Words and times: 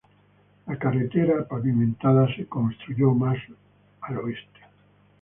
La 0.65 0.79
carretera 0.79 1.47
pavimentada 1.47 2.27
se 2.35 2.47
construyó 2.47 3.13
más 3.13 3.37
al 4.01 4.17
oeste. 4.17 4.59